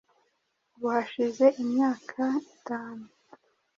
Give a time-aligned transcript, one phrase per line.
[0.75, 2.21] ubu hashize imyaka
[2.53, 3.05] itanu